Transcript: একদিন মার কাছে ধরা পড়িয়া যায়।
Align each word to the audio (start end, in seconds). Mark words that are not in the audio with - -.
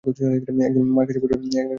একদিন 0.03 0.85
মার 0.95 1.05
কাছে 1.07 1.19
ধরা 1.19 1.29
পড়িয়া 1.33 1.51
যায়। 1.55 1.69